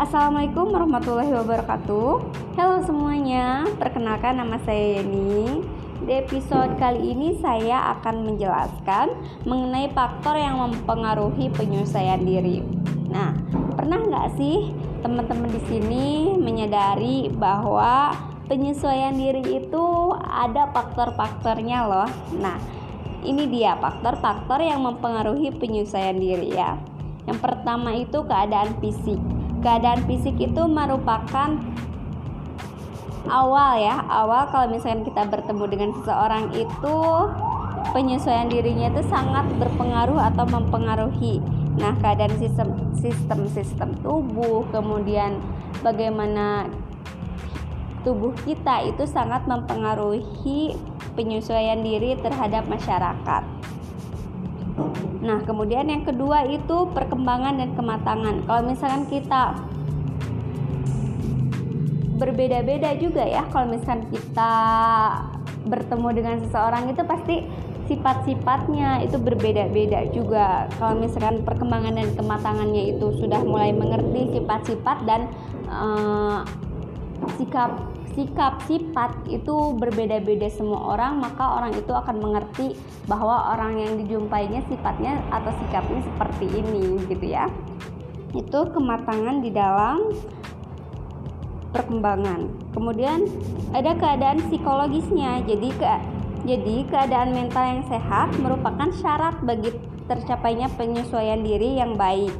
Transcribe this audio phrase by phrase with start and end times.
[0.00, 2.08] Assalamualaikum warahmatullahi wabarakatuh.
[2.56, 5.60] Halo semuanya, perkenalkan nama saya Yeni.
[6.08, 9.12] Di episode kali ini saya akan menjelaskan
[9.44, 12.64] mengenai faktor yang mempengaruhi penyelesaian diri.
[13.12, 13.36] Nah,
[13.76, 14.72] pernah nggak sih
[15.04, 18.16] teman-teman di sini menyadari bahwa
[18.48, 22.08] penyesuaian diri itu ada faktor-faktornya loh?
[22.40, 22.56] Nah,
[23.20, 26.80] ini dia faktor-faktor yang mempengaruhi penyesuaian diri ya.
[27.28, 29.20] Yang pertama itu keadaan fisik
[29.60, 31.56] keadaan fisik itu merupakan
[33.28, 34.00] awal ya.
[34.08, 36.98] Awal kalau misalkan kita bertemu dengan seseorang itu
[37.92, 41.38] penyesuaian dirinya itu sangat berpengaruh atau mempengaruhi.
[41.78, 45.38] Nah keadaan sistem sistem sistem tubuh kemudian
[45.80, 46.68] bagaimana
[48.02, 50.76] tubuh kita itu sangat mempengaruhi
[51.14, 53.59] penyesuaian diri terhadap masyarakat
[55.20, 58.44] Nah, kemudian yang kedua itu perkembangan dan kematangan.
[58.48, 59.56] Kalau misalkan kita
[62.16, 64.52] berbeda-beda juga ya, kalau misalkan kita
[65.68, 67.36] bertemu dengan seseorang itu pasti
[67.90, 70.70] sifat-sifatnya itu berbeda-beda juga.
[70.78, 75.26] Kalau misalkan perkembangan dan kematangannya itu sudah mulai mengerti sifat-sifat dan
[75.66, 76.46] uh,
[77.36, 77.70] sikap
[78.14, 82.74] sikap sifat itu berbeda-beda semua orang maka orang itu akan mengerti
[83.06, 87.46] bahwa orang yang dijumpainya sifatnya atau sikapnya seperti ini gitu ya.
[88.34, 90.10] Itu kematangan di dalam
[91.70, 92.50] perkembangan.
[92.74, 93.26] Kemudian
[93.70, 95.46] ada keadaan psikologisnya.
[95.46, 95.86] Jadi ke
[96.40, 99.70] jadi keadaan mental yang sehat merupakan syarat bagi
[100.08, 102.32] tercapainya penyesuaian diri yang baik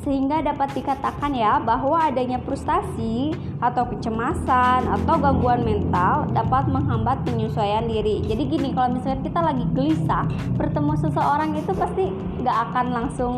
[0.00, 7.84] sehingga dapat dikatakan ya bahwa adanya frustasi atau kecemasan atau gangguan mental dapat menghambat penyesuaian
[7.84, 8.24] diri.
[8.24, 10.24] Jadi gini, kalau misalnya kita lagi gelisah,
[10.56, 12.04] bertemu seseorang itu pasti
[12.40, 13.34] nggak akan langsung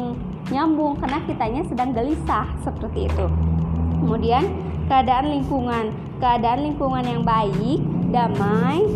[0.50, 3.26] nyambung karena kitanya sedang gelisah seperti itu.
[4.02, 4.44] Kemudian
[4.86, 8.86] keadaan lingkungan, keadaan lingkungan yang baik, damai,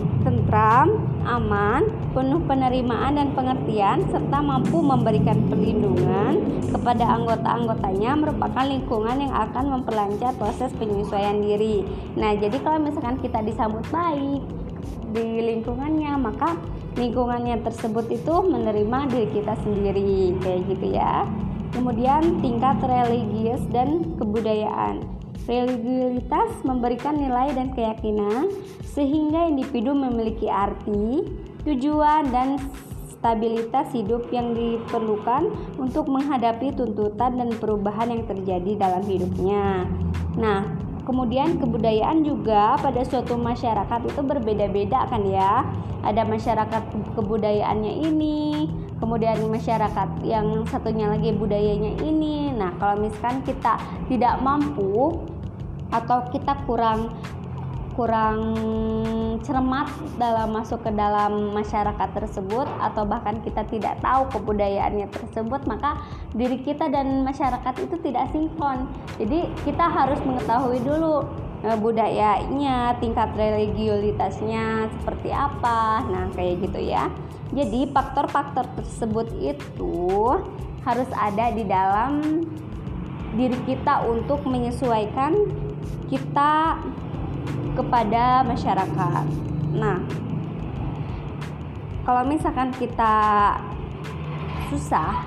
[0.46, 9.34] tentram, aman, penuh penerimaan dan pengertian, serta mampu memberikan perlindungan kepada anggota-anggotanya merupakan lingkungan yang
[9.34, 11.82] akan memperlancar proses penyesuaian diri.
[12.14, 14.46] Nah, jadi kalau misalkan kita disambut baik
[15.10, 16.54] di lingkungannya, maka
[16.94, 21.26] lingkungannya tersebut itu menerima diri kita sendiri, kayak gitu ya.
[21.74, 25.02] Kemudian tingkat religius dan kebudayaan.
[25.46, 28.50] Religiulitas memberikan nilai dan keyakinan
[28.82, 31.22] sehingga individu memiliki arti,
[31.62, 32.58] tujuan, dan
[33.14, 39.86] stabilitas hidup yang diperlukan untuk menghadapi tuntutan dan perubahan yang terjadi dalam hidupnya.
[40.34, 40.66] Nah,
[41.06, 45.62] kemudian kebudayaan juga pada suatu masyarakat itu berbeda-beda kan ya.
[46.06, 46.82] Ada masyarakat
[47.18, 52.54] kebudayaannya ini, kemudian masyarakat yang satunya lagi budayanya ini.
[52.54, 53.74] Nah, kalau misalkan kita
[54.06, 55.18] tidak mampu
[55.90, 57.14] atau kita kurang
[57.96, 58.52] kurang
[59.40, 59.88] cermat
[60.20, 66.04] dalam masuk ke dalam masyarakat tersebut atau bahkan kita tidak tahu kebudayaannya tersebut maka
[66.36, 68.84] diri kita dan masyarakat itu tidak sinkron.
[69.16, 71.24] Jadi kita harus mengetahui dulu
[71.64, 76.04] e, budayanya tingkat religiulitasnya seperti apa.
[76.04, 77.08] Nah kayak gitu ya.
[77.56, 79.96] Jadi faktor-faktor tersebut itu
[80.84, 82.44] harus ada di dalam
[83.36, 85.65] diri kita untuk menyesuaikan
[86.06, 86.80] kita
[87.76, 89.24] kepada masyarakat.
[89.76, 90.00] Nah,
[92.06, 93.14] kalau misalkan kita
[94.70, 95.26] susah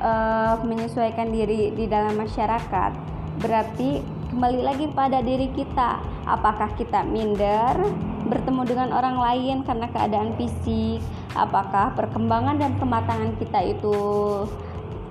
[0.00, 2.92] uh, menyesuaikan diri di dalam masyarakat,
[3.40, 4.00] berarti
[4.32, 6.00] kembali lagi pada diri kita.
[6.26, 7.78] Apakah kita minder
[8.26, 10.98] bertemu dengan orang lain karena keadaan fisik?
[11.36, 13.96] Apakah perkembangan dan kematangan kita itu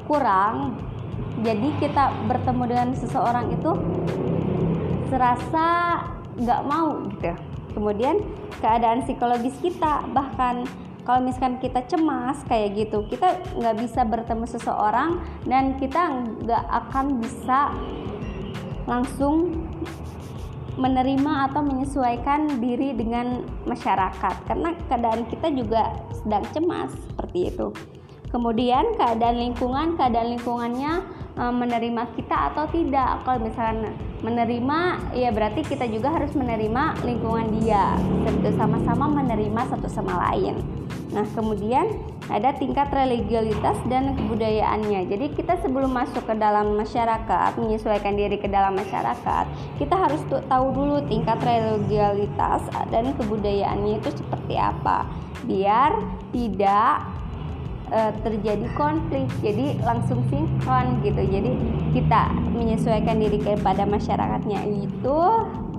[0.10, 0.76] kurang?
[1.40, 3.72] Jadi kita bertemu dengan seseorang itu
[5.10, 5.66] serasa
[6.36, 7.34] nggak mau gitu.
[7.76, 8.24] Kemudian
[8.64, 10.64] keadaan psikologis kita bahkan
[11.04, 17.20] kalau misalkan kita cemas kayak gitu kita nggak bisa bertemu seseorang dan kita nggak akan
[17.20, 17.76] bisa
[18.90, 19.68] langsung
[20.76, 24.36] menerima atau menyesuaikan diri dengan masyarakat.
[24.48, 27.72] Karena keadaan kita juga sedang cemas seperti itu.
[28.32, 30.94] Kemudian keadaan lingkungan keadaan lingkungannya
[31.36, 33.28] Eh, menerima kita atau tidak.
[33.28, 33.92] Kalau misalnya
[34.26, 37.94] menerima ya berarti kita juga harus menerima lingkungan dia.
[38.26, 40.58] Tentu sama-sama menerima satu sama lain.
[41.14, 41.86] Nah kemudian
[42.26, 45.06] ada tingkat religialitas dan kebudayaannya.
[45.06, 49.46] Jadi kita sebelum masuk ke dalam masyarakat menyesuaikan diri ke dalam masyarakat
[49.78, 55.06] kita harus tahu dulu tingkat religialitas dan kebudayaannya itu seperti apa.
[55.46, 55.94] Biar
[56.34, 57.15] tidak
[57.92, 61.52] uh, terjadi konflik jadi langsung sinkron gitu jadi
[61.94, 62.24] kita
[62.54, 65.20] menyesuaikan diri kepada masyarakatnya itu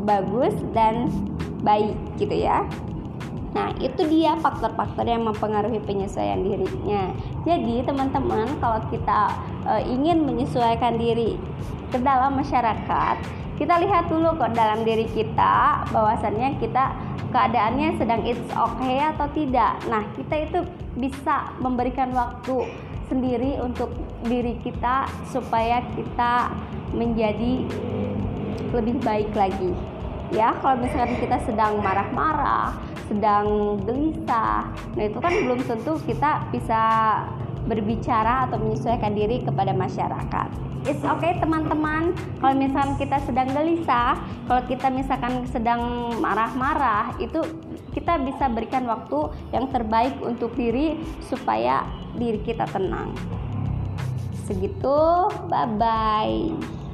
[0.06, 1.10] bagus dan
[1.62, 2.62] baik gitu ya
[3.56, 7.08] Nah, itu dia faktor-faktor yang mempengaruhi penyesuaian dirinya.
[7.48, 9.32] Jadi, teman-teman, kalau kita
[9.64, 11.40] e, ingin menyesuaikan diri
[11.88, 13.16] ke dalam masyarakat,
[13.56, 16.92] kita lihat dulu kok dalam diri kita bahwasannya kita
[17.32, 19.80] keadaannya sedang it's okay atau tidak.
[19.88, 20.60] Nah, kita itu
[20.96, 22.68] bisa memberikan waktu
[23.08, 23.92] sendiri untuk
[24.26, 26.52] diri kita supaya kita
[26.92, 27.64] menjadi
[28.76, 29.72] lebih baik lagi.
[30.34, 32.74] Ya, kalau misalkan kita sedang marah-marah,
[33.06, 34.66] sedang gelisah,
[34.98, 36.82] nah itu kan belum tentu kita bisa
[37.66, 40.48] berbicara atau menyesuaikan diri kepada masyarakat.
[40.86, 42.14] It's okay teman-teman.
[42.38, 44.14] Kalau misalkan kita sedang gelisah,
[44.46, 47.42] kalau kita misalkan sedang marah-marah, itu
[47.90, 50.94] kita bisa berikan waktu yang terbaik untuk diri
[51.26, 51.82] supaya
[52.14, 53.10] diri kita tenang.
[54.46, 56.85] Segitu, bye bye.